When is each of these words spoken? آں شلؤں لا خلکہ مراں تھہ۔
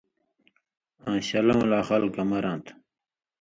آں 1.09 1.19
شلؤں 1.27 1.63
لا 1.69 1.79
خلکہ 1.87 2.23
مراں 2.29 2.59
تھہ۔ 2.65 2.73